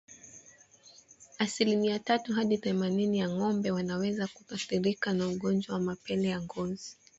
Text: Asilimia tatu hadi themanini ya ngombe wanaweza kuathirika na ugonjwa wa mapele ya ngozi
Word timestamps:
Asilimia 1.39 1.99
tatu 1.99 2.33
hadi 2.33 2.57
themanini 2.57 3.19
ya 3.19 3.29
ngombe 3.29 3.71
wanaweza 3.71 4.27
kuathirika 4.27 5.13
na 5.13 5.27
ugonjwa 5.27 5.75
wa 5.75 5.81
mapele 5.81 6.27
ya 6.29 6.41
ngozi 6.41 6.97